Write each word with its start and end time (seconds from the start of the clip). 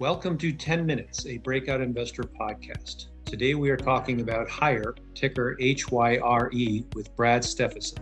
Welcome 0.00 0.38
to 0.38 0.52
10 0.52 0.86
Minutes, 0.86 1.26
a 1.26 1.38
Breakout 1.38 1.80
Investor 1.80 2.22
podcast. 2.22 3.06
Today 3.24 3.56
we 3.56 3.68
are 3.68 3.76
talking 3.76 4.20
about 4.20 4.48
Hyre, 4.48 4.94
ticker 5.12 5.56
HYRE, 5.60 6.84
with 6.94 7.16
Brad 7.16 7.44
Stephenson. 7.44 7.98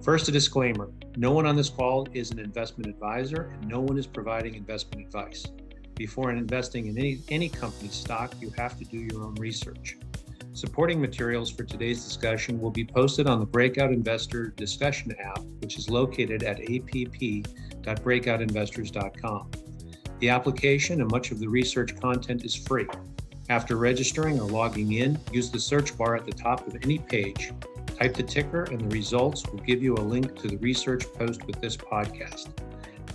First, 0.00 0.28
a 0.28 0.32
disclaimer 0.32 0.90
no 1.16 1.32
one 1.32 1.44
on 1.44 1.56
this 1.56 1.68
call 1.68 2.08
is 2.14 2.30
an 2.30 2.38
investment 2.38 2.88
advisor, 2.88 3.52
and 3.52 3.68
no 3.68 3.80
one 3.80 3.98
is 3.98 4.06
providing 4.06 4.54
investment 4.54 5.04
advice. 5.04 5.44
Before 5.94 6.30
investing 6.30 6.86
in 6.86 6.96
any, 6.96 7.20
any 7.28 7.50
company's 7.50 7.96
stock, 7.96 8.32
you 8.40 8.50
have 8.56 8.78
to 8.78 8.86
do 8.86 8.96
your 8.96 9.22
own 9.22 9.34
research. 9.34 9.98
Supporting 10.54 11.02
materials 11.02 11.50
for 11.50 11.64
today's 11.64 12.02
discussion 12.02 12.58
will 12.58 12.70
be 12.70 12.86
posted 12.86 13.26
on 13.26 13.40
the 13.40 13.46
Breakout 13.46 13.92
Investor 13.92 14.54
Discussion 14.56 15.14
app, 15.20 15.42
which 15.60 15.76
is 15.76 15.90
located 15.90 16.44
at 16.44 16.60
app.breakoutinvestors.com. 16.60 19.50
The 20.20 20.28
application 20.28 21.00
and 21.00 21.10
much 21.10 21.30
of 21.30 21.38
the 21.38 21.48
research 21.48 21.98
content 21.98 22.44
is 22.44 22.54
free. 22.54 22.86
After 23.48 23.76
registering 23.76 24.38
or 24.38 24.46
logging 24.46 24.92
in, 24.92 25.18
use 25.32 25.50
the 25.50 25.58
search 25.58 25.96
bar 25.96 26.14
at 26.14 26.26
the 26.26 26.32
top 26.32 26.66
of 26.66 26.76
any 26.82 26.98
page. 26.98 27.52
Type 27.86 28.14
the 28.14 28.22
ticker, 28.22 28.64
and 28.64 28.82
the 28.82 28.94
results 28.94 29.46
will 29.46 29.60
give 29.60 29.82
you 29.82 29.94
a 29.94 29.96
link 29.96 30.38
to 30.40 30.48
the 30.48 30.58
research 30.58 31.06
post 31.14 31.46
with 31.46 31.58
this 31.60 31.74
podcast. 31.74 32.50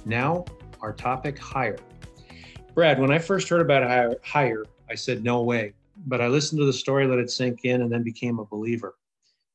Now, 0.04 0.46
our 0.82 0.94
topic 0.94 1.38
Hyre. 1.38 1.78
Brad, 2.74 3.00
when 3.00 3.12
I 3.12 3.20
first 3.20 3.50
heard 3.50 3.62
about 3.62 4.18
Hyre, 4.24 4.66
I 4.90 4.96
said, 4.96 5.24
no 5.24 5.44
way. 5.44 5.74
But 6.08 6.22
I 6.22 6.28
listened 6.28 6.60
to 6.60 6.66
the 6.66 6.74
story, 6.74 7.06
let 7.06 7.20
it 7.20 7.30
sink 7.30 7.66
in, 7.66 7.84
and 7.84 7.92
then 7.92 8.02
became 8.02 8.40
a 8.40 8.46
believer. 8.46 8.96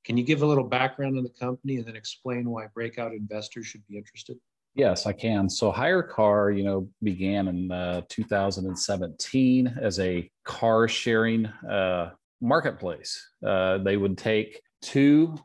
Can 0.04 0.16
you 0.16 0.23
give 0.24 0.42
a 0.42 0.46
little 0.46 0.64
background 0.64 1.18
on 1.18 1.24
the 1.24 1.30
company 1.30 1.76
and 1.76 1.84
then 1.84 1.96
explain 1.96 2.48
why 2.48 2.68
breakout 2.68 3.12
investors 3.12 3.66
should 3.66 3.87
be 3.88 3.96
interested? 3.96 4.38
Yes, 4.74 5.06
I 5.06 5.12
can. 5.12 5.51
So 5.51 5.73
HyreCar, 5.73 6.56
you 6.56 6.62
know, 6.62 6.88
began 7.02 7.48
in 7.48 7.73
uh, 7.73 8.02
2017 8.09 9.79
as 9.80 9.98
a 9.98 10.30
car 10.45 10.87
sharing 10.87 11.46
uh, 11.46 12.10
marketplace. 12.40 13.30
Uh, 13.45 13.79
they 13.79 13.96
would 13.96 14.16
take 14.16 14.60
two, 14.80 15.37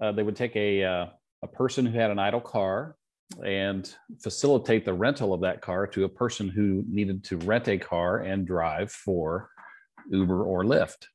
uh, 0.00 0.12
they 0.12 0.24
would 0.24 0.36
take 0.36 0.56
a, 0.56 0.84
uh, 0.84 1.06
a 1.42 1.46
person 1.46 1.86
who 1.86 1.96
had 1.96 2.10
an 2.10 2.18
idle 2.18 2.40
car 2.40 2.96
and 3.44 3.94
facilitate 4.20 4.84
the 4.84 4.92
rental 4.92 5.32
of 5.32 5.40
that 5.40 5.62
car 5.62 5.86
to 5.86 6.04
a 6.04 6.08
person 6.08 6.48
who 6.48 6.84
needed 6.88 7.24
to 7.24 7.38
rent 7.38 7.68
a 7.68 7.78
car 7.78 8.18
and 8.18 8.46
drive 8.46 8.90
for 8.90 9.48
Uber 10.10 10.44
or 10.44 10.64
Lyft. 10.64 11.06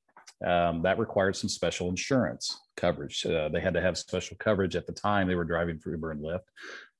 Um, 0.45 0.83
that 0.83 0.99
required 0.99 1.35
some 1.35 1.49
special 1.49 1.89
insurance 1.89 2.61
coverage. 2.75 3.25
Uh, 3.25 3.49
they 3.49 3.59
had 3.59 3.73
to 3.73 3.81
have 3.81 3.97
special 3.97 4.37
coverage 4.37 4.75
at 4.75 4.85
the 4.85 4.93
time 4.93 5.27
they 5.27 5.35
were 5.35 5.43
driving 5.43 5.79
for 5.79 5.89
Uber 5.91 6.11
and 6.11 6.21
Lyft 6.23 6.41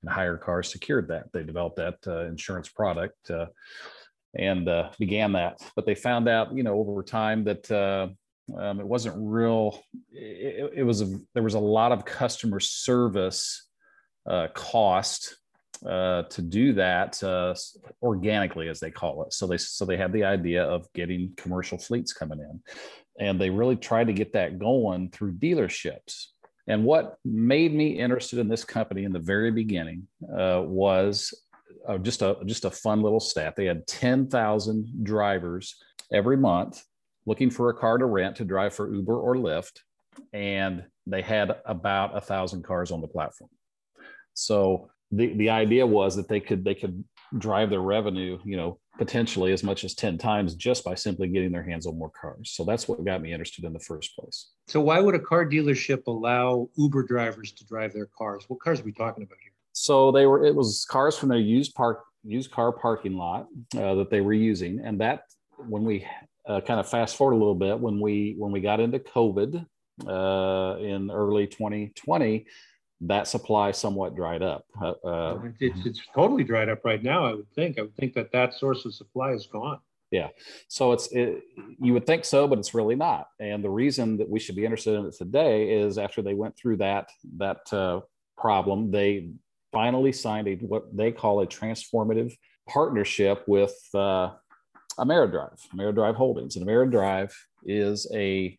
and 0.04 0.12
HyreCar 0.12 0.66
secured 0.66 1.08
that. 1.10 1.32
They 1.32 1.44
developed 1.44 1.78
that 1.78 1.98
uh, 2.06 2.26
insurance 2.26 2.70
product 2.70 3.30
uh, 3.30 3.48
and 4.36 4.68
uh, 4.68 4.92
began 5.00 5.34
that. 5.34 5.60
But 5.76 5.86
they 5.86 5.96
found 5.96 6.28
out, 6.28 6.56
you 6.56 6.64
know, 6.64 6.76
over 6.76 7.04
time 7.04 7.44
that 7.46 7.70
uh, 7.72 8.10
um, 8.56 8.80
it 8.80 8.88
wasn't 8.88 9.16
real. 9.18 9.82
It, 10.12 10.74
it, 10.78 10.84
was 10.84 11.02
a, 11.02 11.20
there 11.34 11.44
was 11.44 11.56
a 11.56 11.60
lot 11.60 11.92
of 11.92 12.06
customer 12.06 12.60
service 12.60 13.68
uh, 14.30 14.48
cost 14.54 15.36
uh, 15.86 16.24
to 16.24 16.42
do 16.42 16.74
that 16.74 17.22
organically, 18.02 18.68
as 18.68 18.80
they 18.80 18.92
call 18.92 19.24
it. 19.24 19.34
So 19.34 19.48
they 19.48 19.58
so 19.58 19.86
they 19.86 19.98
had 19.98 20.14
the 20.14 20.24
idea 20.24 20.64
of 20.64 20.92
getting 20.94 21.34
commercial 21.38 21.78
fleets 21.78 22.14
coming 22.14 22.40
in, 22.40 22.62
and 23.20 23.40
they 23.40 23.50
really 23.50 23.76
tried 23.76 24.08
to 24.08 24.14
get 24.14 24.34
that 24.34 24.60
going 24.60 25.10
through 25.12 25.34
dealerships 25.34 26.28
and 26.68 26.84
what 26.84 27.18
made 27.24 27.74
me 27.74 28.00
interested 28.00 28.40
in 28.40 28.48
this 28.48 28.64
company 28.64 29.06
in 29.06 29.14
the 29.14 29.20
very 29.20 29.52
beginning 29.52 30.08
uh, 30.38 30.62
was 30.66 31.34
uh, 31.88 31.98
just 31.98 32.22
a 32.22 32.38
just 32.46 32.66
a 32.66 32.72
fun 32.72 33.02
little 33.02 33.20
stat. 33.20 33.56
They 33.56 33.66
had 33.66 33.88
ten 33.88 34.28
thousand 34.28 35.04
drivers 35.04 35.76
every 36.12 36.38
month 36.38 36.84
looking 37.26 37.50
for 37.50 37.70
a 37.70 37.74
car 37.74 37.98
to 37.98 38.06
rent 38.06 38.38
to 38.38 38.46
drive 38.46 38.74
for 38.74 38.94
Uber 38.94 39.18
or 39.18 39.36
Lyft, 39.36 39.80
and 40.34 40.84
they 41.06 41.22
had 41.22 41.56
about 41.66 42.16
a 42.18 42.22
thousand 42.22 42.64
cars 42.64 42.92
on 42.92 43.02
the 43.02 43.08
platform. 43.08 43.50
So 44.34 44.90
the 45.12 45.34
the 45.34 45.50
idea 45.50 45.86
was 45.86 46.16
that 46.18 46.28
they 46.28 46.40
could 46.40 46.66
they 46.66 46.76
could 46.76 47.04
drive 47.38 47.70
their 47.70 47.82
revenue, 47.82 48.40
you 48.44 48.58
know, 48.58 48.80
potentially 48.98 49.54
as 49.54 49.64
much 49.64 49.84
as 49.84 49.94
10 49.94 50.18
times 50.18 50.56
just 50.56 50.84
by 50.84 50.96
simply 50.96 51.28
getting 51.28 51.52
their 51.52 51.64
hands 51.64 51.86
on 51.86 51.98
more 51.98 52.10
cars. 52.10 52.52
So 52.52 52.64
that's 52.64 52.88
what 52.88 53.04
got 53.06 53.22
me 53.22 53.32
interested 53.32 53.66
in 53.66 53.74
the 53.74 53.80
first 53.80 54.16
place. 54.16 54.50
So 54.68 54.82
why 54.82 55.00
would 55.00 55.16
a 55.16 55.20
car 55.20 55.46
dealership 55.46 56.08
allow 56.08 56.70
Uber 56.76 57.04
drivers 57.04 57.52
to 57.54 57.66
drive 57.66 57.94
their 57.94 58.08
cars? 58.18 58.46
What 58.48 58.60
cars 58.60 58.80
are 58.80 58.84
we 58.84 58.92
talking 58.92 59.24
about 59.24 59.38
here? 59.42 59.52
So 59.74 60.12
they 60.12 60.26
were 60.26 60.44
it 60.44 60.56
was 60.56 60.86
cars 60.90 61.18
from 61.18 61.30
their 61.30 61.38
used 61.38 61.76
park 61.76 62.04
used 62.24 62.52
car 62.52 62.72
parking 62.72 63.14
lot 63.14 63.48
uh, 63.76 63.96
that 63.96 64.10
they 64.10 64.22
were 64.22 64.34
using 64.34 64.82
and 64.84 65.00
that 65.00 65.24
when 65.68 65.84
we 65.84 66.06
uh, 66.48 66.62
kind 66.62 66.80
of 66.80 66.90
fast 66.90 67.16
forward 67.16 67.34
a 67.34 67.38
little 67.38 67.56
bit 67.56 67.80
when 67.80 68.00
we 68.00 68.36
when 68.38 68.52
we 68.52 68.60
got 68.60 68.80
into 68.80 69.00
COVID 69.00 69.66
uh, 70.08 70.78
in 70.80 71.12
early 71.12 71.46
2020 71.46 72.46
that 73.02 73.28
supply 73.28 73.72
somewhat 73.72 74.16
dried 74.16 74.42
up. 74.42 74.66
Uh, 74.82 75.38
it's, 75.60 75.86
it's 75.86 76.02
totally 76.16 76.44
dried 76.44 76.70
up 76.70 76.84
right 76.84 77.04
now. 77.04 77.26
I 77.26 77.34
would 77.34 77.52
think. 77.54 77.78
I 77.78 77.84
would 77.84 77.96
think 77.96 78.14
that 78.14 78.32
that 78.32 78.54
source 78.54 78.86
of 78.86 78.94
supply 78.94 79.32
is 79.32 79.46
gone. 79.46 79.80
Yeah. 80.12 80.30
So 80.70 80.94
it's 80.94 81.12
it, 81.12 81.44
you 81.80 81.94
would 81.94 82.06
think 82.06 82.24
so, 82.24 82.48
but 82.48 82.60
it's 82.60 82.74
really 82.74 82.96
not. 82.96 83.28
And 83.40 83.64
the 83.64 83.70
reason 83.70 84.18
that 84.18 84.30
we 84.30 84.40
should 84.40 84.56
be 84.56 84.64
interested 84.64 84.96
in 84.96 85.06
it 85.06 85.16
today 85.16 85.82
is 85.82 85.98
after 85.98 86.22
they 86.22 86.34
went 86.34 86.58
through 86.58 86.78
that 86.78 87.10
that 87.38 87.72
uh, 87.74 88.02
problem, 88.38 88.90
they 88.90 89.32
finally 89.72 90.14
signed 90.14 90.48
a 90.48 90.56
what 90.56 90.96
they 90.96 91.12
call 91.12 91.42
a 91.42 91.48
transformative 91.48 92.34
partnership 92.68 93.44
with 93.48 93.76
uh, 93.94 94.30
Ameridrive, 94.98 95.60
Ameridrive 95.74 96.16
Holdings, 96.16 96.56
and 96.56 96.66
Ameridrive 96.66 97.34
is 97.66 98.10
a 98.14 98.58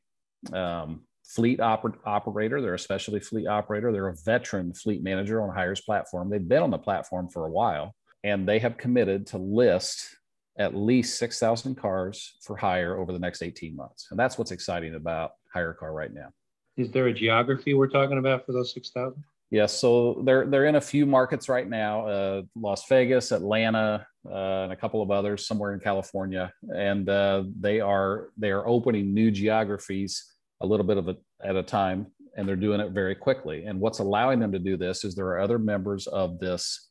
um, 0.52 1.02
fleet 1.28 1.60
oper- 1.60 1.98
operator. 2.04 2.60
They're 2.60 2.74
a 2.74 2.78
specialty 2.78 3.20
fleet 3.20 3.46
operator. 3.46 3.92
They're 3.92 4.08
a 4.08 4.16
veteran 4.24 4.72
fleet 4.72 5.02
manager 5.02 5.42
on 5.42 5.54
Hyre's 5.54 5.82
platform. 5.82 6.30
They've 6.30 6.46
been 6.46 6.62
on 6.62 6.70
the 6.70 6.78
platform 6.78 7.28
for 7.28 7.46
a 7.46 7.50
while, 7.50 7.94
and 8.24 8.48
they 8.48 8.58
have 8.58 8.78
committed 8.78 9.26
to 9.28 9.38
list 9.38 10.16
at 10.58 10.74
least 10.74 11.18
6,000 11.18 11.76
cars 11.76 12.36
for 12.42 12.56
hire 12.56 12.96
over 12.96 13.12
the 13.12 13.18
next 13.18 13.42
18 13.42 13.76
months. 13.76 14.08
And 14.10 14.18
that's 14.18 14.38
what's 14.38 14.50
exciting 14.50 14.94
about 14.94 15.32
HyreCar 15.54 15.94
right 15.94 16.12
now. 16.12 16.30
Is 16.76 16.90
there 16.90 17.06
a 17.06 17.12
geography 17.12 17.74
we're 17.74 17.88
talking 17.88 18.18
about 18.18 18.44
for 18.46 18.52
those 18.52 18.72
6,000? 18.72 19.22
Yes, 19.50 19.72
so 19.80 20.20
they're 20.26 20.46
they're 20.46 20.66
in 20.66 20.74
a 20.74 20.80
few 20.80 21.06
markets 21.06 21.48
right 21.48 21.66
now: 21.66 22.06
uh, 22.06 22.42
Las 22.54 22.86
Vegas, 22.86 23.32
Atlanta, 23.32 24.06
uh, 24.30 24.64
and 24.64 24.72
a 24.72 24.76
couple 24.76 25.00
of 25.00 25.10
others 25.10 25.46
somewhere 25.46 25.72
in 25.72 25.80
California. 25.80 26.52
And 26.68 27.08
uh, 27.08 27.44
they 27.58 27.80
are 27.80 28.28
they 28.36 28.50
are 28.50 28.68
opening 28.68 29.14
new 29.14 29.30
geographies 29.30 30.37
a 30.60 30.66
little 30.66 30.86
bit 30.86 30.96
of 30.96 31.08
it 31.08 31.18
at 31.44 31.56
a 31.56 31.62
time 31.62 32.06
and 32.36 32.48
they're 32.48 32.56
doing 32.56 32.80
it 32.80 32.92
very 32.92 33.14
quickly. 33.14 33.64
And 33.64 33.80
what's 33.80 33.98
allowing 33.98 34.38
them 34.38 34.52
to 34.52 34.58
do 34.58 34.76
this 34.76 35.04
is 35.04 35.14
there 35.14 35.26
are 35.26 35.40
other 35.40 35.58
members 35.58 36.06
of 36.06 36.38
this 36.38 36.88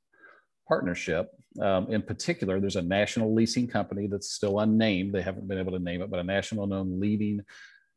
partnership. 0.67 1.29
Um, 1.61 1.91
in 1.91 2.01
particular 2.01 2.59
there's 2.59 2.75
a 2.75 2.81
national 2.81 3.33
leasing 3.33 3.67
company 3.67 4.07
that's 4.07 4.31
still 4.31 4.59
unnamed. 4.59 5.13
They 5.13 5.22
haven't 5.22 5.47
been 5.47 5.57
able 5.57 5.72
to 5.72 5.79
name 5.79 6.01
it 6.01 6.11
but 6.11 6.19
a 6.19 6.23
national 6.23 6.67
known 6.67 7.00
leading 7.00 7.41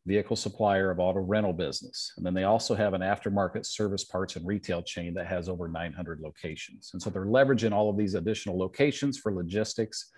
vehicle 0.07 0.37
supplier 0.37 0.91
of 0.91 0.99
auto 0.99 1.21
rental 1.21 1.53
business. 1.53 2.13
And 2.17 2.25
then 2.25 2.35
they 2.35 2.45
also 2.45 2.75
have 2.75 2.95
an 2.95 3.03
aftermarket 3.03 3.67
service 3.67 4.05
parts 4.05 4.37
and 4.37 4.47
retail 4.47 4.83
chain 4.83 5.13
that 5.15 5.27
has 5.27 5.49
over 5.49 5.69
900 5.69 6.21
locations. 6.21 6.91
And 6.93 7.03
so 7.03 7.11
they're 7.11 7.27
leveraging 7.27 7.73
all 7.73 7.91
of 7.91 7.97
these 7.97 8.15
additional 8.15 8.59
locations 8.59 9.19
for 9.19 9.33
logistics 9.33 10.11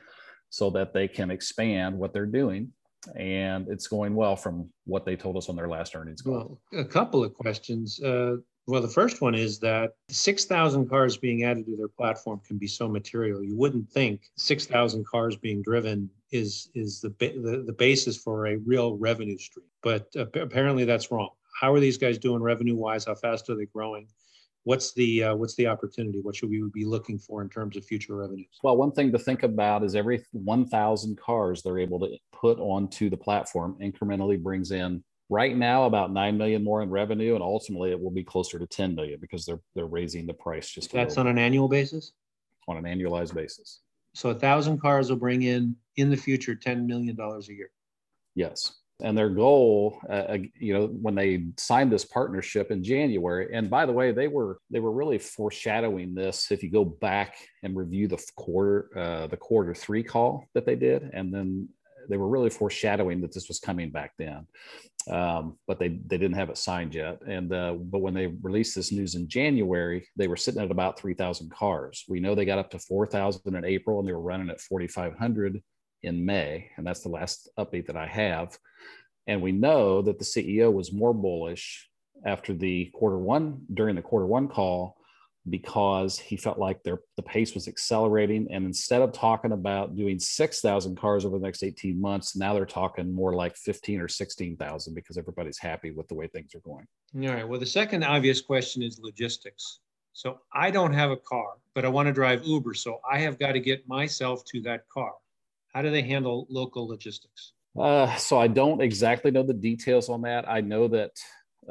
so 0.51 0.71
that 0.71 0.93
they 0.93 1.09
can 1.09 1.31
expand 1.31 1.99
what 1.99 2.13
they're 2.13 2.27
doing 2.27 2.73
and 3.17 3.69
it's 3.69 3.89
going 3.89 4.15
well 4.15 4.37
from 4.37 4.69
what 4.85 5.05
they 5.05 5.17
told 5.17 5.37
us 5.37 5.49
on 5.49 5.57
their 5.57 5.69
last 5.69 5.95
earnings 5.95 6.23
call. 6.23 6.59
Well, 6.73 6.81
a 6.81 6.85
couple 6.85 7.25
of 7.25 7.35
questions. 7.35 8.01
Uh, 8.03 8.37
well, 8.67 8.81
the 8.81 8.89
first 8.89 9.21
one 9.21 9.35
is 9.35 9.59
that 9.61 9.95
6,000 10.09 10.89
cars 10.89 11.17
being 11.17 11.43
added 11.43 11.67
to 11.67 11.77
their 11.77 11.89
platform 11.89 12.41
can 12.47 12.59
be 12.59 12.69
so 12.69 12.89
material. 12.89 13.43
You 13.43 13.57
wouldn't 13.57 13.91
think 13.91 14.21
6,000 14.37 15.05
cars 15.07 15.37
being 15.37 15.63
driven 15.63 16.09
is 16.31 16.71
is 16.75 17.01
the, 17.01 17.11
the 17.19 17.65
the 17.67 17.73
basis 17.73 18.17
for 18.17 18.47
a 18.47 18.57
real 18.57 18.97
revenue 18.97 19.37
stream. 19.37 19.67
But 19.83 20.07
apparently 20.17 20.85
that's 20.85 21.11
wrong. 21.11 21.31
How 21.61 21.75
are 21.75 21.81
these 21.81 21.99
guys 21.99 22.19
doing 22.19 22.43
revenue 22.43 22.77
wise? 22.77 23.05
How 23.05 23.15
fast 23.15 23.51
are 23.51 23.55
they 23.55 23.67
growing? 23.67 24.07
What's 24.65 24.93
the 24.95 25.25
uh, 25.25 25.35
what's 25.35 25.55
the 25.57 25.67
opportunity? 25.67 26.21
What 26.21 26.37
should 26.37 26.51
we 26.51 26.63
be 26.73 26.85
looking 26.85 27.19
for 27.19 27.43
in 27.43 27.49
terms 27.49 27.77
of 27.77 27.85
future 27.85 28.17
revenues? 28.17 28.59
Well, 28.63 28.77
one 28.77 28.93
thing 28.93 29.13
to 29.13 29.19
think 29.19 29.43
about 29.43 29.85
is 29.85 29.95
every 29.95 30.25
1,000 30.33 31.19
cars 31.19 31.63
they're 31.63 31.79
able 31.79 32.01
to 32.01 32.17
put 32.33 32.59
onto 32.59 33.11
the 33.11 33.17
platform 33.17 33.77
incrementally 33.81 34.41
brings 34.41 34.71
in 34.71 35.03
right 35.29 35.57
now 35.57 35.85
about 35.85 36.13
9 36.13 36.37
million 36.37 36.63
more 36.63 36.83
in 36.83 36.91
revenue 36.91 37.35
and 37.35 37.43
ultimately 37.43 37.91
it 37.91 38.01
will 38.01 38.11
be 38.11 38.23
closer 38.23 38.59
to 38.59 38.67
10 38.67 38.95
million 38.95 39.19
because 39.19 39.47
they're 39.47 39.61
they're 39.75 39.87
raising 39.87 40.27
the 40.27 40.35
price 40.35 40.69
just 40.69 40.93
that's 40.93 41.17
on 41.17 41.27
an 41.27 41.39
annual 41.39 41.69
basis 41.69 42.13
on 42.69 42.77
an 42.77 42.85
annualized 42.85 43.33
basis 43.33 43.81
so 44.15 44.29
a 44.29 44.35
thousand 44.35 44.79
cars 44.79 45.09
will 45.09 45.17
bring 45.17 45.43
in 45.43 45.75
in 45.97 46.11
the 46.11 46.17
future 46.17 46.55
10 46.55 46.87
million 46.87 47.17
dollars 47.17 47.49
a 47.49 47.55
year 47.55 47.71
yes 48.35 48.82
and 49.03 49.19
their 49.19 49.29
goal 49.29 50.01
uh, 50.09 50.39
you 50.59 50.73
know 50.73 50.87
when 50.87 51.15
they 51.15 51.45
signed 51.57 51.93
this 51.93 52.05
partnership 52.05 52.71
in 52.71 52.83
january 52.83 53.49
and 53.53 53.69
by 53.69 53.85
the 53.85 53.93
way 53.93 54.13
they 54.13 54.29
were 54.29 54.59
they 54.71 54.81
were 54.81 54.93
really 54.93 55.19
foreshadowing 55.19 56.15
this 56.15 56.51
if 56.51 56.63
you 56.63 56.71
go 56.71 56.85
back 56.85 57.37
and 57.63 57.77
review 57.77 58.09
the 58.09 58.23
quarter 58.37 58.89
uh, 58.97 59.27
the 59.27 59.37
quarter 59.37 59.75
three 59.75 60.03
call 60.03 60.47
that 60.55 60.65
they 60.65 60.77
did 60.77 61.11
and 61.13 61.35
then 61.35 61.69
they 62.09 62.17
were 62.17 62.29
really 62.29 62.51
foreshadowing 62.51 63.21
that 63.21 63.33
this 63.33 63.49
was 63.49 63.59
coming 63.59 63.91
back 63.91 64.13
then. 64.19 64.47
Um, 65.11 65.59
but 65.67 65.81
they 65.81 65.89
they 65.89 66.17
didn't 66.17 66.35
have 66.35 66.49
it 66.49 66.57
signed 66.57 66.95
yet 66.95 67.21
and 67.27 67.53
uh, 67.53 67.73
but 67.73 67.99
when 67.99 68.15
they 68.15 68.29
released 68.29 68.77
this 68.77 68.93
news 68.93 69.17
in 69.17 69.27
january 69.27 70.07
they 70.15 70.29
were 70.29 70.37
sitting 70.37 70.63
at 70.63 70.71
about 70.71 71.01
3000 71.01 71.51
cars. 71.51 72.05
We 72.09 72.21
know 72.21 72.37
they 72.37 72.45
got 72.45 72.61
up 72.61 72.71
to 72.71 72.79
4000 72.79 73.57
in 73.57 73.65
april 73.65 73.99
and 73.99 74.07
they 74.07 74.13
were 74.13 74.21
running 74.21 74.49
at 74.49 74.61
4500 74.61 75.61
in 76.03 76.25
May, 76.25 76.71
and 76.77 76.87
that's 76.87 77.01
the 77.01 77.09
last 77.09 77.49
update 77.59 77.87
that 77.87 77.97
I 77.97 78.07
have. 78.07 78.59
And 79.27 79.41
we 79.41 79.53
know 79.53 80.03
that 80.03 80.19
the 80.19 80.25
CEO 80.25 80.73
was 80.73 80.93
more 80.93 81.15
bullish 81.15 81.89
after 82.27 82.55
the 82.55 82.91
quarter 82.95 83.19
one 83.19 83.63
during 83.73 83.97
the 83.97 84.03
quarter 84.03 84.27
one 84.27 84.49
call 84.49 84.97
because 85.49 86.19
he 86.19 86.37
felt 86.37 86.59
like 86.59 86.83
their 86.83 87.01
the 87.17 87.23
pace 87.23 87.55
was 87.55 87.67
accelerating. 87.67 88.47
And 88.53 88.65
instead 88.65 89.03
of 89.03 89.13
talking 89.13 89.53
about 89.53 89.97
doing 89.97 90.19
6,000 90.19 90.97
cars 90.97 91.25
over 91.25 91.39
the 91.39 91.45
next 91.45 91.63
18 91.65 92.01
months, 92.01 92.37
now 92.37 92.55
they're 92.55 92.65
talking 92.65 93.13
more 93.13 93.35
like 93.35 93.57
15 93.57 94.01
or 94.01 94.09
16,000 94.09 94.95
because 94.95 95.19
everybody's 95.19 95.59
happy 95.59 95.91
with 95.91 96.07
the 96.09 96.15
way 96.15 96.29
things 96.29 96.55
are 96.55 96.61
going. 96.61 96.87
All 97.29 97.35
right. 97.35 97.49
Well, 97.49 97.59
the 97.59 97.67
second 97.67 98.05
obvious 98.05 98.41
question 98.41 98.83
is 98.83 99.01
logistics. 99.03 99.81
So 100.13 100.41
I 100.55 100.71
don't 100.71 100.93
have 100.93 101.11
a 101.11 101.17
car, 101.17 101.55
but 101.75 101.85
I 101.85 101.89
want 101.89 102.07
to 102.07 102.13
drive 102.13 102.45
Uber. 102.45 102.75
So 102.75 103.01
I 103.11 103.19
have 103.19 103.39
got 103.39 103.53
to 103.53 103.61
get 103.61 103.89
myself 103.89 104.45
to 104.53 104.61
that 104.63 104.83
car. 104.93 105.13
How 105.73 105.83
do 105.83 105.91
they 105.91 106.03
handle 106.03 106.47
local 106.51 106.87
logistics? 106.87 107.53
Uh, 107.79 108.15
so 108.17 108.39
I 108.39 108.47
don't 108.47 108.83
exactly 108.83 109.31
know 109.31 109.43
the 109.43 109.55
details 109.55 110.09
on 110.09 110.23
that. 110.23 110.49
I 110.49 110.61
know 110.61 110.89
that 110.89 111.13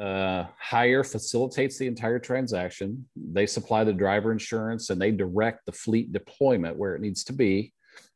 uh, 0.00 0.46
Hyre 0.58 1.04
facilitates 1.04 1.78
the 1.78 1.86
entire 1.86 2.18
transaction. 2.18 3.06
They 3.14 3.46
supply 3.46 3.84
the 3.84 3.92
driver 3.92 4.32
insurance 4.32 4.90
and 4.90 5.00
they 5.00 5.12
direct 5.12 5.66
the 5.66 5.72
fleet 5.72 6.12
deployment 6.12 6.76
where 6.76 6.94
it 6.94 7.00
needs 7.00 7.22
to 7.24 7.32
be, 7.32 7.72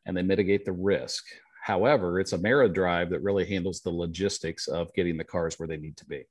and 0.07 0.17
they 0.17 0.23
mitigate 0.23 0.65
the 0.65 0.73
risk. 0.73 1.25
However, 1.63 2.19
it's 2.19 2.33
Ameridrive 2.33 3.11
that 3.11 3.23
really 3.23 3.45
handles 3.45 3.81
the 3.81 3.91
logistics 3.91 4.69
of 4.69 4.93
getting 4.95 5.17
the 5.17 5.25
cars 5.25 5.59
where 5.59 5.69
they 5.69 5.77
need 5.77 5.97
to 5.99 6.07
be. 6.07 6.25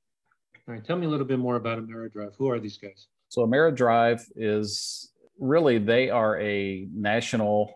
All 0.68 0.74
right, 0.74 0.84
tell 0.84 0.96
me 0.96 1.06
a 1.06 1.08
little 1.10 1.26
bit 1.26 1.38
more 1.38 1.56
about 1.56 1.78
Ameridrive. 1.78 2.34
Who 2.38 2.50
are 2.50 2.58
these 2.58 2.76
guys? 2.76 3.06
So 3.28 3.46
Ameridrive 3.46 4.22
is 4.34 5.12
really 5.38 5.78
they 5.78 6.10
are 6.10 6.40
a 6.40 6.88
national 6.92 7.72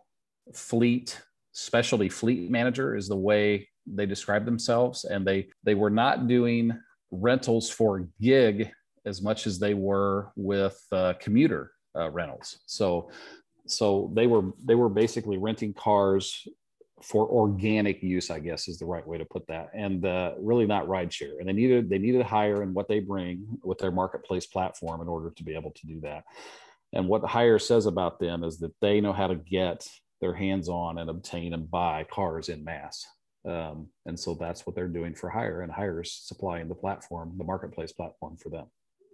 fleet 0.54 1.20
specialty 1.52 2.08
fleet 2.08 2.50
manager 2.50 2.96
is 2.96 3.08
the 3.08 3.16
way 3.16 3.68
they 3.86 4.06
describe 4.06 4.44
themselves. 4.44 5.04
And 5.04 5.26
they 5.26 5.48
they 5.64 5.74
were 5.74 5.90
not 5.90 6.28
doing 6.28 6.78
rentals 7.10 7.70
for 7.70 8.08
gig 8.20 8.70
as 9.06 9.22
much 9.22 9.46
as 9.46 9.58
they 9.58 9.74
were 9.74 10.30
with 10.36 10.80
uh, 10.92 11.14
commuter 11.20 11.72
uh, 11.96 12.10
rentals. 12.10 12.60
So 12.66 13.10
so 13.66 14.10
they 14.14 14.26
were 14.26 14.52
they 14.64 14.74
were 14.74 14.88
basically 14.88 15.38
renting 15.38 15.72
cars 15.74 16.46
for 17.02 17.26
organic 17.26 18.02
use 18.02 18.28
i 18.28 18.38
guess 18.38 18.68
is 18.68 18.78
the 18.78 18.84
right 18.84 19.06
way 19.06 19.16
to 19.16 19.24
put 19.24 19.46
that 19.46 19.70
and 19.72 20.04
uh, 20.04 20.32
really 20.38 20.66
not 20.66 20.86
rideshare. 20.86 21.38
And 21.38 21.48
they 21.48 21.52
needed 21.52 21.88
they 21.88 21.98
needed 21.98 22.22
Hyre 22.22 22.62
and 22.62 22.74
what 22.74 22.88
they 22.88 23.00
bring 23.00 23.58
with 23.62 23.78
their 23.78 23.90
marketplace 23.90 24.46
platform 24.46 25.00
in 25.00 25.08
order 25.08 25.30
to 25.30 25.44
be 25.44 25.54
able 25.54 25.70
to 25.70 25.86
do 25.86 26.00
that. 26.00 26.24
And 26.92 27.08
what 27.08 27.24
Hyre 27.24 27.58
says 27.58 27.86
about 27.86 28.18
them 28.18 28.44
is 28.44 28.58
that 28.58 28.74
they 28.80 29.00
know 29.00 29.12
how 29.12 29.28
to 29.28 29.36
get 29.36 29.86
their 30.20 30.34
hands 30.34 30.68
on 30.68 30.98
and 30.98 31.10
obtain 31.10 31.54
and 31.54 31.70
buy 31.70 32.06
cars 32.10 32.48
in 32.48 32.62
mass. 32.62 33.06
Um, 33.48 33.88
and 34.04 34.18
so 34.18 34.34
that's 34.34 34.66
what 34.66 34.74
they're 34.74 34.88
doing 34.88 35.14
for 35.14 35.30
Hyre, 35.30 35.62
and 35.62 35.72
Hyre's 35.72 36.12
supplying 36.12 36.68
the 36.68 36.74
platform, 36.74 37.34
the 37.38 37.44
marketplace 37.44 37.92
platform 37.92 38.36
for 38.36 38.50
them. 38.50 38.66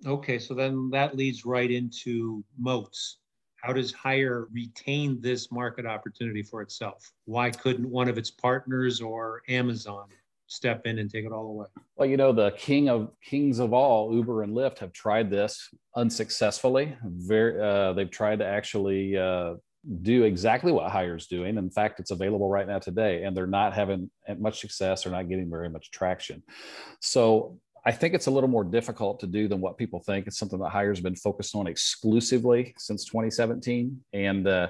Okay, 0.04 0.38
so 0.38 0.52
then 0.52 0.90
that 0.90 1.16
leads 1.16 1.44
right 1.44 1.70
into 1.70 2.44
moats. 2.58 3.18
How 3.62 3.72
does 3.72 3.92
Hyre 3.92 4.48
retain 4.52 5.20
this 5.20 5.50
market 5.50 5.86
opportunity 5.86 6.42
for 6.42 6.60
itself? 6.60 7.10
Why 7.24 7.50
couldn't 7.50 7.88
one 7.88 8.08
of 8.08 8.18
its 8.18 8.30
partners 8.30 9.00
or 9.00 9.42
Amazon 9.48 10.06
step 10.48 10.86
in 10.86 10.98
and 10.98 11.10
take 11.10 11.24
it 11.24 11.32
all 11.32 11.46
away? 11.46 11.66
Well, 11.96 12.08
you 12.08 12.16
know, 12.16 12.32
the 12.32 12.50
king 12.52 12.88
of 12.88 13.10
kings 13.24 13.58
of 13.58 13.72
all, 13.72 14.12
Uber 14.12 14.42
and 14.42 14.54
Lyft, 14.54 14.78
have 14.78 14.92
tried 14.92 15.30
this 15.30 15.68
unsuccessfully. 15.96 16.96
Very, 17.02 17.60
uh, 17.60 17.92
they've 17.94 18.10
tried 18.10 18.40
to 18.40 18.46
actually 18.46 19.16
uh, 19.16 19.54
do 20.02 20.24
exactly 20.24 20.72
what 20.72 20.90
Hyre's 20.90 21.26
doing. 21.26 21.58
In 21.58 21.70
fact, 21.70 22.00
it's 22.00 22.10
available 22.10 22.48
right 22.48 22.66
now 22.66 22.78
today, 22.78 23.22
and 23.24 23.36
they're 23.36 23.46
not 23.46 23.72
having 23.72 24.10
much 24.38 24.60
success 24.60 25.06
or 25.06 25.10
not 25.10 25.28
getting 25.28 25.48
very 25.48 25.68
much 25.68 25.90
traction. 25.90 26.42
So 27.00 27.58
I 27.84 27.92
think 27.92 28.14
it's 28.14 28.26
a 28.26 28.30
little 28.30 28.48
more 28.48 28.64
difficult 28.64 29.20
to 29.20 29.28
do 29.28 29.46
than 29.46 29.60
what 29.60 29.78
people 29.78 30.00
think. 30.00 30.26
It's 30.26 30.38
something 30.38 30.58
that 30.58 30.70
Hyre's 30.70 31.00
been 31.00 31.14
focused 31.14 31.54
on 31.54 31.68
exclusively 31.68 32.74
since 32.78 33.04
2017, 33.04 34.00
and 34.12 34.48
uh, 34.48 34.68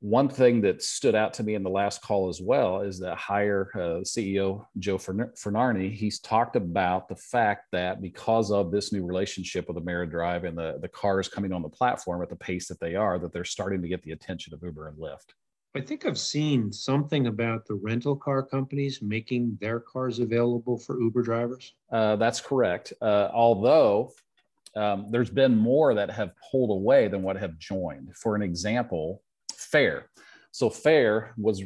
one 0.00 0.28
thing 0.28 0.60
that 0.60 0.80
stood 0.80 1.16
out 1.16 1.34
to 1.34 1.42
me 1.42 1.54
in 1.54 1.64
the 1.64 1.70
last 1.70 2.02
call 2.02 2.28
as 2.28 2.40
well 2.40 2.82
is 2.82 3.00
that 3.00 3.16
Hyre 3.16 3.70
uh, 3.74 3.78
CEO 4.04 4.64
Joe 4.78 4.96
Furnari, 4.96 5.92
he's 5.92 6.20
talked 6.20 6.54
about 6.54 7.08
the 7.08 7.16
fact 7.16 7.66
that 7.72 8.00
because 8.00 8.52
of 8.52 8.70
this 8.70 8.92
new 8.92 9.04
relationship 9.04 9.66
with 9.66 9.76
Ameridrive 9.76 10.46
and 10.46 10.56
the, 10.56 10.78
the 10.80 10.88
cars 10.88 11.28
coming 11.28 11.52
on 11.52 11.62
the 11.62 11.68
platform 11.68 12.22
at 12.22 12.28
the 12.28 12.36
pace 12.36 12.68
that 12.68 12.78
they 12.78 12.94
are, 12.94 13.18
that 13.18 13.32
they're 13.32 13.44
starting 13.44 13.82
to 13.82 13.88
get 13.88 14.02
the 14.02 14.12
attention 14.12 14.54
of 14.54 14.62
Uber 14.62 14.86
and 14.86 14.98
Lyft. 14.98 15.34
I 15.74 15.80
think 15.80 16.06
I've 16.06 16.18
seen 16.18 16.72
something 16.72 17.26
about 17.26 17.66
the 17.66 17.74
rental 17.74 18.16
car 18.16 18.42
companies 18.42 19.02
making 19.02 19.58
their 19.60 19.80
cars 19.80 20.20
available 20.20 20.78
for 20.78 21.00
Uber 21.00 21.22
drivers. 21.22 21.74
Uh, 21.90 22.16
that's 22.16 22.40
correct. 22.40 22.92
Uh, 23.02 23.28
although 23.32 24.12
um, 24.76 25.08
there's 25.10 25.30
been 25.30 25.56
more 25.56 25.94
that 25.94 26.10
have 26.10 26.30
pulled 26.50 26.70
away 26.70 27.08
than 27.08 27.22
what 27.22 27.36
have 27.36 27.58
joined. 27.58 28.16
For 28.16 28.36
an 28.36 28.42
example, 28.42 29.22
Fair. 29.58 30.08
So 30.52 30.70
Fair 30.70 31.34
was 31.36 31.62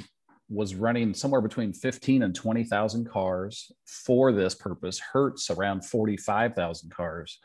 was 0.49 0.75
running 0.75 1.15
somewhere 1.15 1.41
between 1.41 1.73
15 1.73 2.25
and 2.25 2.35
20,000 2.35 3.09
cars 3.09 3.73
for 3.87 4.33
this 4.33 4.55
purpose. 4.55 5.01
Hertz 5.01 5.51
around 5.51 5.83
45,000 5.83 6.91
cars. 6.91 7.39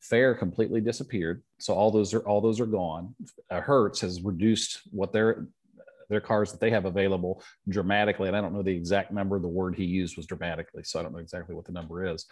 Fair 0.00 0.34
completely 0.34 0.80
disappeared. 0.80 1.42
So 1.58 1.74
all 1.74 1.90
those 1.90 2.14
are 2.14 2.20
all 2.20 2.40
those 2.40 2.60
are 2.60 2.66
gone. 2.66 3.14
Uh, 3.50 3.60
Hertz 3.60 4.00
has 4.00 4.22
reduced 4.22 4.80
what 4.90 5.12
their 5.12 5.46
their 6.10 6.20
cars 6.20 6.52
that 6.52 6.60
they 6.60 6.70
have 6.70 6.84
available 6.84 7.42
dramatically. 7.68 8.28
And 8.28 8.36
I 8.36 8.40
don't 8.42 8.52
know 8.52 8.62
the 8.62 8.76
exact 8.76 9.10
number. 9.10 9.38
The 9.38 9.48
word 9.48 9.74
he 9.74 9.84
used 9.84 10.16
was 10.16 10.26
dramatically. 10.26 10.84
So 10.84 11.00
I 11.00 11.02
don't 11.02 11.12
know 11.12 11.18
exactly 11.18 11.54
what 11.54 11.64
the 11.64 11.72
number 11.72 12.06
is 12.06 12.26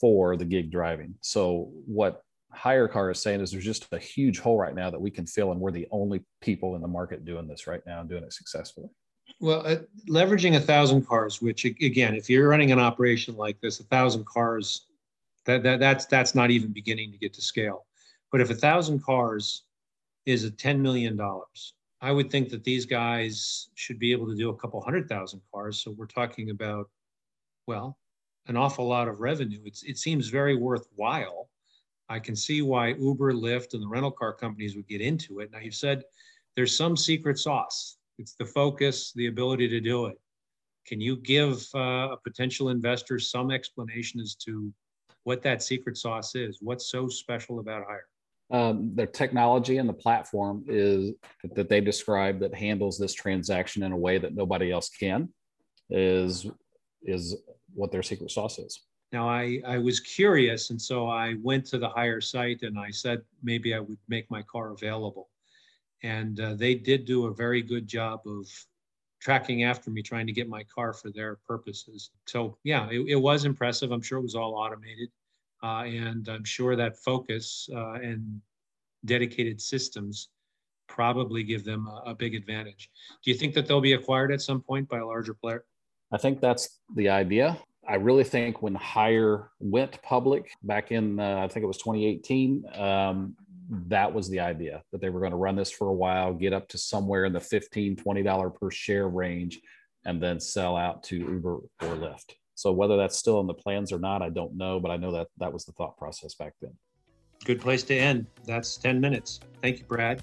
for 0.00 0.36
the 0.36 0.44
gig 0.44 0.72
driving. 0.72 1.14
So 1.20 1.70
what 1.86 2.22
HyreCar 2.54 3.12
is 3.12 3.20
saying 3.20 3.40
is 3.40 3.50
there's 3.50 3.64
just 3.64 3.86
a 3.92 3.98
huge 3.98 4.38
hole 4.38 4.58
right 4.58 4.74
now 4.74 4.90
that 4.90 5.00
we 5.00 5.10
can 5.10 5.26
fill 5.26 5.52
and 5.52 5.60
we're 5.60 5.70
the 5.70 5.88
only 5.90 6.22
people 6.40 6.74
in 6.74 6.82
the 6.82 6.88
market 6.88 7.24
doing 7.24 7.46
this 7.46 7.66
right 7.66 7.82
now 7.86 8.00
and 8.00 8.08
doing 8.08 8.24
it 8.24 8.32
successfully. 8.32 8.88
Well 9.40 9.66
uh, 9.66 9.76
leveraging 10.08 10.56
a 10.56 10.60
thousand 10.60 11.06
cars 11.06 11.42
which 11.42 11.64
again 11.64 12.14
if 12.14 12.30
you're 12.30 12.48
running 12.48 12.72
an 12.72 12.78
operation 12.78 13.36
like 13.36 13.60
this 13.60 13.80
a 13.80 13.84
thousand 13.84 14.24
cars 14.26 14.86
that, 15.44 15.62
that 15.62 15.80
that's 15.80 16.06
that's 16.06 16.34
not 16.34 16.50
even 16.50 16.72
beginning 16.72 17.12
to 17.12 17.18
get 17.18 17.34
to 17.34 17.42
scale. 17.42 17.86
But 18.32 18.40
if 18.40 18.50
a 18.50 18.54
thousand 18.54 19.02
cars 19.02 19.64
is 20.24 20.44
a 20.44 20.50
10 20.50 20.80
million 20.80 21.16
dollars 21.16 21.74
i 22.00 22.12
would 22.12 22.30
think 22.30 22.48
that 22.50 22.64
these 22.64 22.84
guys 22.84 23.68
should 23.74 23.98
be 23.98 24.12
able 24.12 24.26
to 24.26 24.36
do 24.36 24.50
a 24.50 24.56
couple 24.56 24.80
hundred 24.80 25.08
thousand 25.08 25.40
cars. 25.52 25.82
So 25.82 25.90
we're 25.92 26.06
talking 26.06 26.50
about 26.50 26.88
well 27.66 27.98
an 28.48 28.56
awful 28.56 28.86
lot 28.86 29.08
of 29.08 29.20
revenue. 29.20 29.60
It's, 29.64 29.82
it 29.82 29.98
seems 29.98 30.28
very 30.28 30.54
worthwhile 30.54 31.45
I 32.08 32.18
can 32.18 32.36
see 32.36 32.62
why 32.62 32.88
Uber, 32.88 33.32
Lyft, 33.32 33.74
and 33.74 33.82
the 33.82 33.88
rental 33.88 34.10
car 34.10 34.32
companies 34.32 34.76
would 34.76 34.86
get 34.86 35.00
into 35.00 35.40
it. 35.40 35.50
Now, 35.52 35.58
you've 35.58 35.74
said 35.74 36.04
there's 36.54 36.76
some 36.76 36.96
secret 36.96 37.38
sauce. 37.38 37.98
It's 38.18 38.34
the 38.34 38.44
focus, 38.44 39.12
the 39.14 39.26
ability 39.26 39.68
to 39.68 39.80
do 39.80 40.06
it. 40.06 40.18
Can 40.86 41.00
you 41.00 41.16
give 41.16 41.66
uh, 41.74 42.08
a 42.12 42.16
potential 42.22 42.68
investor 42.68 43.18
some 43.18 43.50
explanation 43.50 44.20
as 44.20 44.36
to 44.36 44.72
what 45.24 45.42
that 45.42 45.62
secret 45.62 45.96
sauce 45.96 46.34
is? 46.36 46.58
What's 46.62 46.90
so 46.90 47.08
special 47.08 47.58
about 47.58 47.84
Hyre? 47.86 48.06
Um, 48.52 48.92
their 48.94 49.08
technology 49.08 49.78
and 49.78 49.88
the 49.88 49.92
platform 49.92 50.64
is 50.68 51.14
that 51.54 51.68
they 51.68 51.80
describe 51.80 52.38
that 52.40 52.54
handles 52.54 52.96
this 52.96 53.12
transaction 53.12 53.82
in 53.82 53.90
a 53.90 53.96
way 53.96 54.18
that 54.18 54.36
nobody 54.36 54.70
else 54.70 54.88
can 54.88 55.28
is 55.90 56.46
is 57.02 57.36
what 57.74 57.90
their 57.90 58.04
secret 58.04 58.30
sauce 58.30 58.58
is. 58.58 58.80
Now, 59.12 59.28
I, 59.28 59.60
I 59.66 59.78
was 59.78 60.00
curious, 60.00 60.70
and 60.70 60.80
so 60.80 61.06
I 61.06 61.36
went 61.42 61.64
to 61.66 61.78
the 61.78 61.88
Hyre 61.88 62.20
site 62.20 62.62
and 62.62 62.78
I 62.78 62.90
said 62.90 63.22
maybe 63.42 63.74
I 63.74 63.80
would 63.80 63.98
make 64.08 64.30
my 64.30 64.42
car 64.42 64.72
available. 64.72 65.28
And 66.02 66.40
uh, 66.40 66.54
they 66.54 66.74
did 66.74 67.04
do 67.04 67.26
a 67.26 67.34
very 67.34 67.62
good 67.62 67.86
job 67.86 68.20
of 68.26 68.46
tracking 69.20 69.64
after 69.64 69.90
me, 69.90 70.02
trying 70.02 70.26
to 70.26 70.32
get 70.32 70.48
my 70.48 70.64
car 70.64 70.92
for 70.92 71.10
their 71.10 71.36
purposes. 71.46 72.10
So, 72.26 72.58
yeah, 72.64 72.88
it, 72.90 73.00
it 73.08 73.16
was 73.16 73.44
impressive. 73.44 73.92
I'm 73.92 74.02
sure 74.02 74.18
it 74.18 74.22
was 74.22 74.34
all 74.34 74.54
automated. 74.54 75.08
Uh, 75.62 75.84
and 75.84 76.28
I'm 76.28 76.44
sure 76.44 76.76
that 76.76 76.98
focus 76.98 77.68
uh, 77.74 77.94
and 77.94 78.40
dedicated 79.04 79.60
systems 79.60 80.28
probably 80.88 81.42
give 81.42 81.64
them 81.64 81.86
a, 81.86 82.10
a 82.10 82.14
big 82.14 82.34
advantage. 82.34 82.90
Do 83.24 83.30
you 83.30 83.36
think 83.36 83.54
that 83.54 83.66
they'll 83.66 83.80
be 83.80 83.94
acquired 83.94 84.32
at 84.32 84.42
some 84.42 84.60
point 84.60 84.88
by 84.88 84.98
a 84.98 85.06
larger 85.06 85.34
player? 85.34 85.64
I 86.12 86.18
think 86.18 86.40
that's 86.40 86.80
the 86.94 87.08
idea. 87.08 87.58
I 87.88 87.94
really 87.96 88.24
think 88.24 88.62
when 88.62 88.74
Hyre 88.74 89.50
went 89.60 90.02
public 90.02 90.50
back 90.62 90.90
in, 90.90 91.20
uh, 91.20 91.40
I 91.44 91.48
think 91.48 91.64
it 91.64 91.66
was 91.66 91.78
2018, 91.78 92.64
um, 92.74 93.36
that 93.88 94.12
was 94.12 94.28
the 94.28 94.40
idea 94.40 94.82
that 94.92 95.00
they 95.00 95.10
were 95.10 95.20
going 95.20 95.32
to 95.32 95.36
run 95.36 95.56
this 95.56 95.70
for 95.70 95.88
a 95.88 95.92
while, 95.94 96.32
get 96.32 96.52
up 96.52 96.68
to 96.68 96.78
somewhere 96.78 97.24
in 97.24 97.32
the 97.32 97.40
15, 97.40 97.96
$20 97.96 98.54
per 98.54 98.70
share 98.70 99.08
range, 99.08 99.60
and 100.04 100.22
then 100.22 100.40
sell 100.40 100.76
out 100.76 101.02
to 101.04 101.16
Uber 101.16 101.54
or 101.54 101.68
Lyft. 101.80 102.34
So 102.54 102.72
whether 102.72 102.96
that's 102.96 103.16
still 103.16 103.40
in 103.40 103.46
the 103.46 103.54
plans 103.54 103.92
or 103.92 103.98
not, 103.98 104.22
I 104.22 104.30
don't 104.30 104.56
know, 104.56 104.80
but 104.80 104.90
I 104.90 104.96
know 104.96 105.12
that 105.12 105.28
that 105.38 105.52
was 105.52 105.64
the 105.64 105.72
thought 105.72 105.96
process 105.96 106.34
back 106.34 106.54
then. 106.60 106.72
Good 107.44 107.60
place 107.60 107.82
to 107.84 107.94
end. 107.94 108.26
That's 108.44 108.76
10 108.76 109.00
minutes. 109.00 109.40
Thank 109.62 109.80
you, 109.80 109.84
Brad. 109.84 110.22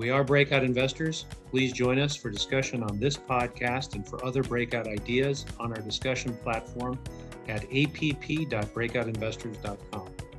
We 0.00 0.08
are 0.08 0.24
Breakout 0.24 0.64
Investors. 0.64 1.26
Please 1.50 1.72
join 1.72 1.98
us 1.98 2.16
for 2.16 2.30
discussion 2.30 2.82
on 2.82 2.98
this 2.98 3.18
podcast 3.18 3.94
and 3.94 4.08
for 4.08 4.24
other 4.24 4.42
breakout 4.42 4.88
ideas 4.88 5.44
on 5.58 5.74
our 5.74 5.82
discussion 5.82 6.34
platform 6.42 6.98
at 7.48 7.64
app.breakoutinvestors.com. 7.64 10.29